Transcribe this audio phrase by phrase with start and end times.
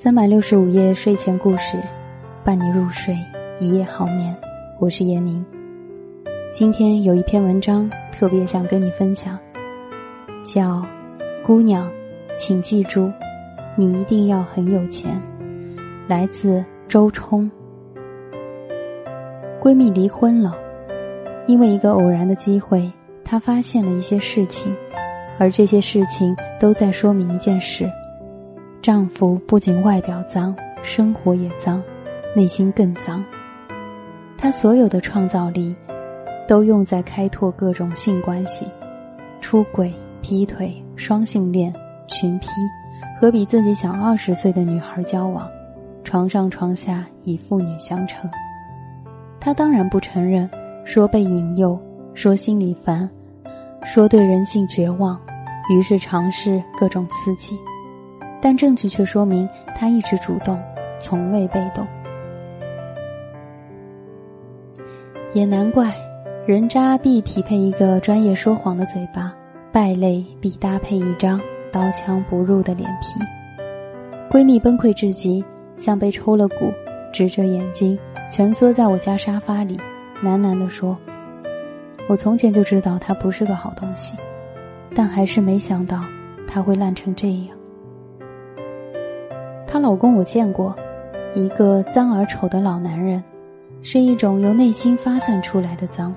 [0.00, 1.76] 三百六十五夜睡前故事，
[2.44, 3.18] 伴你入睡，
[3.58, 4.32] 一夜好眠。
[4.78, 5.44] 我是闫宁。
[6.52, 9.36] 今天有一篇文章特别想跟你分享，
[10.44, 10.76] 叫
[11.44, 11.90] 《姑娘，
[12.36, 13.10] 请记住，
[13.74, 15.20] 你一定要很有钱》，
[16.06, 17.50] 来自周冲。
[19.60, 20.56] 闺蜜离婚了，
[21.48, 22.88] 因为一个偶然的机会，
[23.24, 24.72] 她发现了一些事情，
[25.40, 27.90] 而这些事情都在说明一件事。
[28.88, 31.82] 丈夫不仅外表脏，生活也脏，
[32.34, 33.22] 内心更脏。
[34.38, 35.76] 他所有的创造力，
[36.48, 38.66] 都用在开拓各种性关系，
[39.42, 41.70] 出轨、劈腿、双性恋、
[42.06, 42.48] 群批，
[43.20, 45.46] 和比自己小二十岁的女孩交往，
[46.02, 48.26] 床上床下以父女相称。
[49.38, 50.48] 他当然不承认，
[50.86, 51.78] 说被引诱，
[52.14, 53.06] 说心里烦，
[53.84, 55.20] 说对人性绝望，
[55.70, 57.54] 于是尝试各种刺激。
[58.40, 60.58] 但证据却说明他一直主动，
[61.00, 61.86] 从未被动。
[65.34, 65.94] 也难怪，
[66.46, 69.34] 人渣必匹配一个专业说谎的嘴巴，
[69.70, 73.20] 败类必搭配一张刀枪不入的脸皮。
[74.30, 75.44] 闺蜜崩溃至极，
[75.76, 76.72] 像被抽了骨，
[77.12, 77.98] 直着眼睛，
[78.32, 79.78] 蜷缩在我家沙发里，
[80.22, 80.96] 喃喃地说
[82.08, 84.16] ：“我从前就知道他不是个好东西，
[84.94, 86.02] 但还是没想到
[86.46, 87.56] 他会烂成这样。”
[89.78, 90.74] 她老公我见过，
[91.36, 93.22] 一个脏而丑的老男人，
[93.80, 96.12] 是一种由内心发散出来的脏，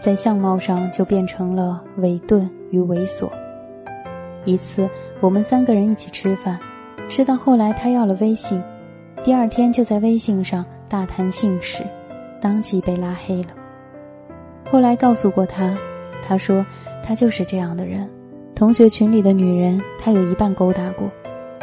[0.00, 3.30] 在相貌上就变成了伪钝与猥琐。
[4.44, 6.58] 一次，我们三个人一起吃饭，
[7.08, 8.60] 吃到后来他要了微信，
[9.22, 11.84] 第二天就在微信上大谈性事，
[12.40, 13.50] 当即被拉黑了。
[14.72, 15.78] 后来告诉过他，
[16.26, 16.66] 他说
[17.04, 18.10] 他就是这样的人，
[18.56, 21.08] 同学群里的女人他有一半勾搭过。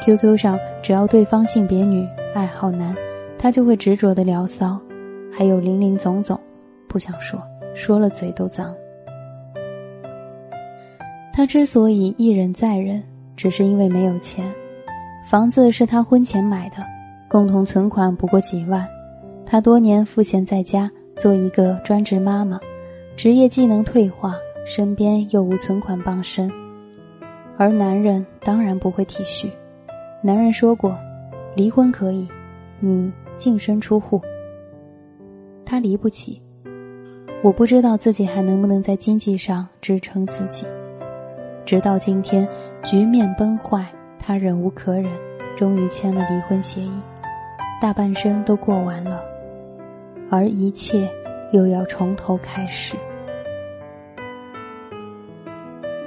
[0.05, 2.95] QQ 上，只要对方性别女、爱好男，
[3.37, 4.79] 他就会执着的聊骚，
[5.31, 6.39] 还有林林总总，
[6.87, 7.41] 不想说，
[7.75, 8.73] 说了嘴都脏。
[11.33, 13.01] 他之所以一忍再忍，
[13.37, 14.45] 只是因为没有钱，
[15.25, 16.77] 房子是他婚前买的，
[17.29, 18.87] 共同存款不过几万，
[19.45, 22.59] 他多年赋闲在家，做一个专职妈妈，
[23.15, 26.51] 职业技能退化，身边又无存款傍身，
[27.57, 29.49] 而男人当然不会体恤。
[30.21, 30.97] 男人说过
[31.55, 32.27] ：“离婚可以，
[32.81, 34.21] 你净身出户。”
[35.65, 36.41] 他离不起，
[37.41, 40.65] 我不知道自己还能不能在经济上支撑自己。
[41.65, 42.45] 直到今天，
[42.83, 43.85] 局面崩坏，
[44.19, 45.09] 他忍无可忍，
[45.55, 46.91] 终于签了离婚协议，
[47.81, 49.21] 大半生都过完了，
[50.29, 51.07] 而一切
[51.53, 52.97] 又要从头开始。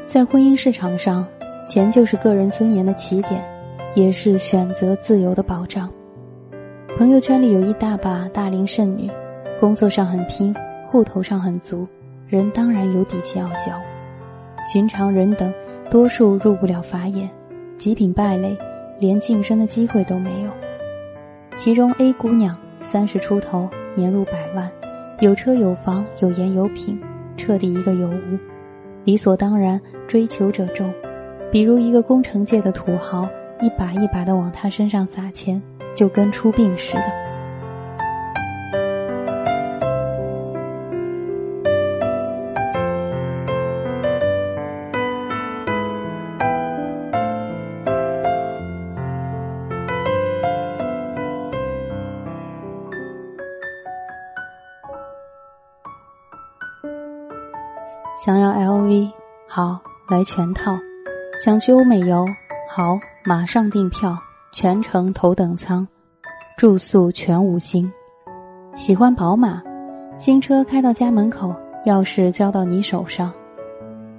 [0.06, 1.26] 在婚姻市场上，
[1.66, 3.42] 钱就是个人尊严的起点。
[3.94, 5.90] 也是选择自由的保障。
[6.96, 9.10] 朋友圈里有一大把大龄剩女，
[9.60, 10.54] 工作上很拼，
[10.90, 11.86] 户头上很足，
[12.26, 13.78] 人当然有底气傲娇。
[14.72, 15.52] 寻常人等，
[15.90, 17.28] 多数入不了法眼，
[17.76, 18.56] 极品败类，
[18.98, 20.50] 连晋升的机会都没有。
[21.58, 22.56] 其中 A 姑娘
[22.90, 24.70] 三十出头，年入百万，
[25.20, 26.98] 有车有房，有颜有品，
[27.36, 28.38] 彻底一个尤物。
[29.04, 30.90] 理所当然，追求者众，
[31.50, 33.28] 比如一个工程界的土豪。
[33.62, 35.62] 一把一把的往他身上撒钱，
[35.94, 37.22] 就跟出殡似的。
[58.24, 59.12] 想要 LV，
[59.48, 60.76] 好，来全套；
[61.44, 62.26] 想去欧美游，
[62.68, 62.98] 好。
[63.24, 64.18] 马上订票，
[64.50, 65.86] 全程头等舱，
[66.56, 67.88] 住宿全五星。
[68.74, 69.62] 喜欢宝马，
[70.18, 71.54] 新车开到家门口，
[71.86, 73.32] 钥匙交到你手上。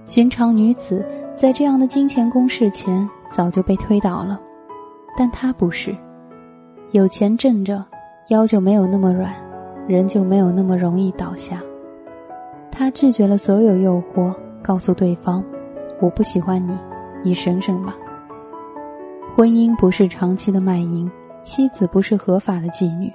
[0.06, 1.06] 寻常女子
[1.36, 4.40] 在这样的金钱攻势前早就被推倒了，
[5.18, 5.94] 但她不是。
[6.92, 7.84] 有钱镇着，
[8.30, 9.34] 腰就没有那么软，
[9.86, 11.62] 人就没有那么容易倒下。
[12.72, 14.34] 她拒绝了所有诱惑，
[14.64, 15.44] 告诉对方
[16.00, 16.78] ：“我不喜欢你，
[17.22, 17.94] 你省省吧。”
[19.36, 21.10] 婚姻不是长期的卖淫，
[21.42, 23.12] 妻子不是合法的妓女。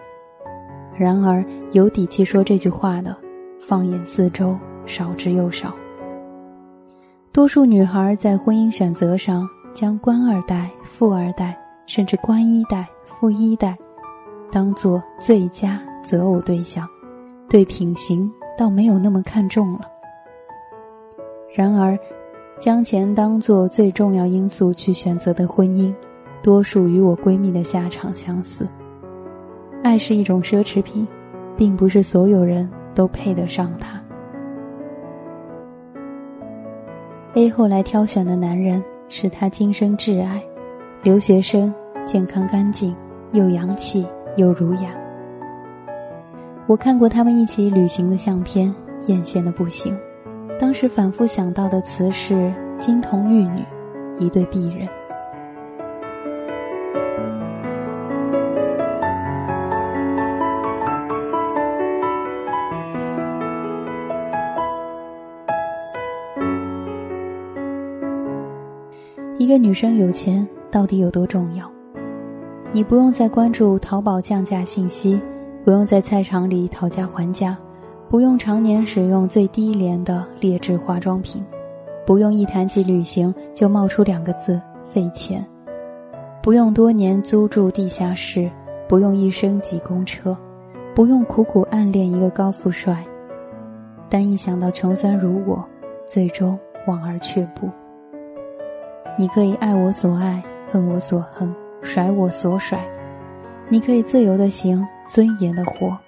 [0.97, 3.17] 然而，有底气说这句话的，
[3.69, 5.73] 放眼四周少之又少。
[7.31, 11.57] 多数女孩在婚姻选择上，将官二代、富二代，
[11.87, 13.79] 甚至官一代、富一代，
[14.51, 16.85] 当做最佳择偶对象，
[17.49, 19.83] 对品行倒没有那么看重了。
[21.55, 21.97] 然而，
[22.59, 25.95] 将钱当做最重要因素去选择的婚姻。
[26.43, 28.67] 多数与我闺蜜的下场相似。
[29.83, 31.07] 爱是一种奢侈品，
[31.57, 34.01] 并不是所有人都配得上它。
[37.35, 40.43] A 后来挑选的男人是他今生挚爱，
[41.03, 41.73] 留学生，
[42.05, 42.95] 健康干净，
[43.33, 44.05] 又洋气
[44.37, 44.91] 又儒雅。
[46.67, 48.75] 我看过他们一起旅行的相片，
[49.07, 49.97] 艳羡的不行。
[50.59, 53.63] 当时反复想到的词是金童玉女，
[54.19, 54.89] 一对璧人。
[69.49, 71.65] 一个女生有钱到底有多重要？
[72.71, 75.19] 你不用再关注淘宝降价信息，
[75.65, 77.57] 不用在菜场里讨价还价。
[78.11, 81.43] 不用常年使用最低廉的劣质化妆品，
[82.07, 84.61] 不用一谈起旅行就冒出两个字
[84.91, 85.43] 费钱，
[86.43, 88.51] 不用多年租住地下室，
[88.87, 90.37] 不用一生挤公车，
[90.95, 93.03] 不用苦苦暗恋一个高富帅，
[94.11, 95.65] 但一想到穷酸如我，
[96.07, 97.67] 最终望而却步。
[99.21, 102.79] 你可以爱我所爱，恨我所恨，甩我所甩，
[103.69, 105.99] 你可以自由的行，尊严的活。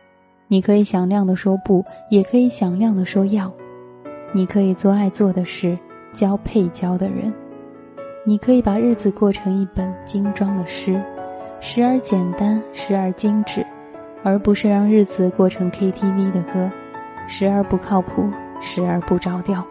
[0.47, 3.53] 你可以响亮的说不，也可以响亮的说要。
[4.33, 5.77] 你可以做爱做的事，
[6.15, 7.35] 交配交的人。
[8.25, 11.03] 你可以把日子过成一本精装的诗，
[11.59, 13.67] 时而简单，时而精致，
[14.23, 16.71] 而不是让日子过成 KTV 的歌，
[17.27, 18.31] 时而不靠谱，
[18.61, 19.67] 时而不着调。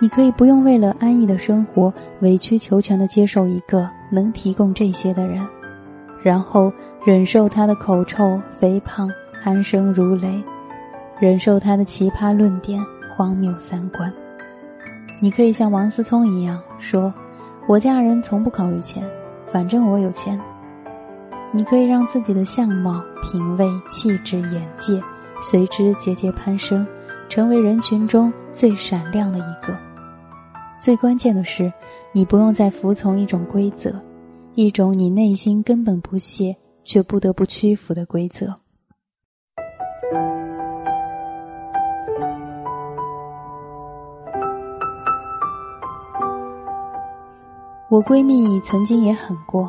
[0.00, 5.46] 你可以不用为了安逸的生活，委曲求全的接受一个能提供这些的人，
[6.22, 6.72] 然后
[7.04, 9.10] 忍受他的口臭、肥胖。
[9.44, 10.42] 鼾声如雷，
[11.20, 12.84] 忍受他的奇葩论点、
[13.14, 14.12] 荒谬三观。
[15.20, 17.14] 你可以像王思聪一样说
[17.68, 19.08] ：“我嫁人从不考虑钱，
[19.52, 20.40] 反正我有钱。”
[21.54, 25.00] 你可以让自己的相貌、品味、气质、眼界
[25.40, 26.84] 随之节节攀升，
[27.28, 29.85] 成为人群中最闪亮的一个。
[30.86, 31.72] 最关键的是，
[32.12, 33.92] 你不用再服从一种规则，
[34.54, 38.56] 一种你内心根本不屑却不得不屈服的规则。
[47.90, 49.68] 我闺蜜曾经也狠过，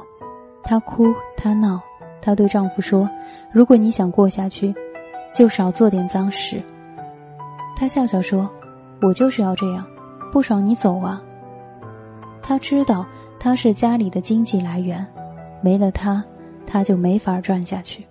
[0.61, 1.05] 她哭，
[1.35, 1.81] 她闹，
[2.21, 3.09] 她对丈夫说
[3.51, 4.71] ：“如果你想过下去，
[5.33, 6.61] 就少做点脏事。”
[7.75, 8.47] 她笑笑说
[9.01, 9.83] ：“我就是要这样，
[10.31, 11.21] 不爽你走啊。”
[12.41, 13.05] 他知道
[13.39, 15.05] 他是家里的经济来源，
[15.61, 16.23] 没了他，
[16.65, 18.05] 他就没法转下去。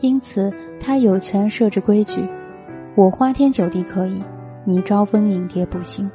[0.00, 2.28] 因此，他有权设置规矩：
[2.94, 4.22] 我花天酒地可以，
[4.64, 6.10] 你招蜂引蝶不行。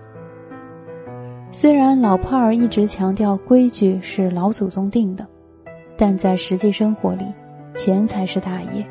[1.52, 5.26] 虽然老炮儿一直强调规矩是老祖宗定的，
[5.98, 7.26] 但在实际生活里，
[7.76, 8.86] 钱才是大爷，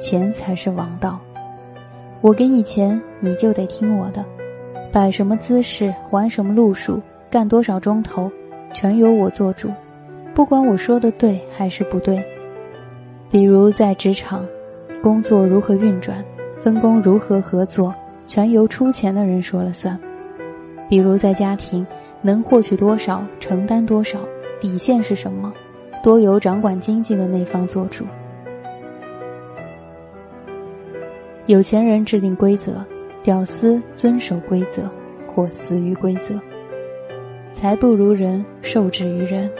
[0.00, 1.18] 钱才是王道。
[2.20, 4.24] 我给你钱，你就得听我的，
[4.94, 8.30] 摆什么姿势，玩什么路数，干多少钟头，
[8.72, 9.68] 全由我做主，
[10.32, 12.22] 不管我说的对还是不对。
[13.28, 14.46] 比如在职场，
[15.02, 16.24] 工作如何运转，
[16.62, 17.92] 分工如何合作，
[18.24, 19.98] 全由出钱的人说了算。
[20.88, 21.84] 比如在家庭。
[22.26, 24.18] 能获取多少，承担多少，
[24.58, 25.52] 底线是什么，
[26.02, 28.02] 多由掌管经济的那方做主。
[31.44, 32.82] 有钱人制定规则，
[33.24, 34.82] 屌丝遵守规则，
[35.26, 36.38] 或死于规则。
[37.54, 39.50] 财不如人，受制于人，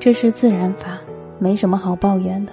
[0.00, 0.98] 这是自然法，
[1.38, 2.52] 没什么好抱怨的。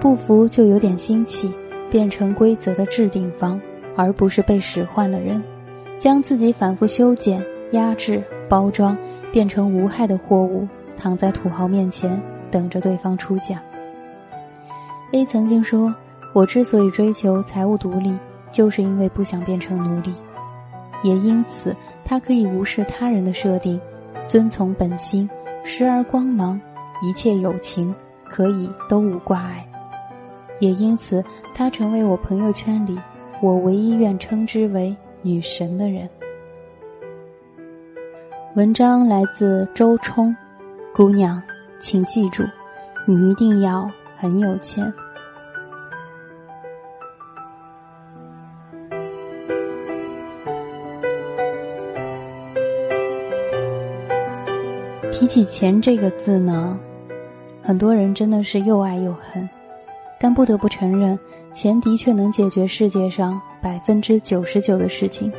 [0.00, 1.48] 不服就有点心气，
[1.88, 3.60] 变成规则的制定方，
[3.94, 5.40] 而不是被使唤的人，
[6.00, 7.40] 将自己反复修剪。
[7.70, 8.98] 压制、包装，
[9.32, 13.62] 变成无害的货物，躺在土豪面前，等着对方出价。
[15.12, 15.94] A 曾经说
[16.34, 18.14] ：“我之所以追求财务独立，
[18.52, 20.14] 就是因为不想变成奴隶，
[21.02, 23.80] 也因此他可以无视他人的设定，
[24.28, 25.28] 遵从本心，
[25.64, 26.60] 时而光芒，
[27.02, 27.92] 一切友情
[28.28, 29.66] 可以都无挂碍。
[30.60, 32.96] 也因此，他成为我朋友圈里
[33.40, 36.08] 我唯一愿称之为女神的人。”
[38.54, 40.36] 文章来自周冲，
[40.94, 41.42] 姑娘，
[41.80, 42.44] 请记住，
[43.06, 44.92] 你一定要很有钱。
[55.32, 56.78] 起钱这个字呢，
[57.62, 59.48] 很多人真的是又爱又恨，
[60.20, 61.18] 但不得不承认，
[61.54, 65.32] 钱的确能解决世界上百分之九十九的事情，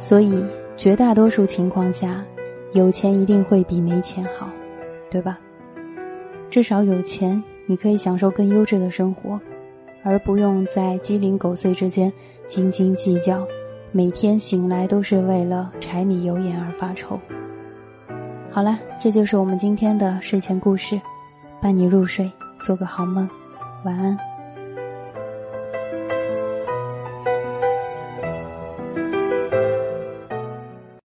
[0.00, 0.42] 所以。
[0.78, 2.24] 绝大多数情况下，
[2.72, 4.48] 有钱一定会比没钱好。
[5.10, 5.38] 对吧？
[6.48, 9.38] 至少有钱，你可以享受更优质的生活，
[10.02, 12.10] 而不用在鸡零狗碎之间
[12.48, 13.46] 斤斤计较，
[13.92, 17.20] 每天醒来都是为了柴米油盐而发愁。
[18.52, 21.00] 好了，这就是我们今天的睡前故事，
[21.60, 22.30] 伴你入睡，
[22.60, 23.28] 做个好梦，
[23.84, 24.18] 晚安。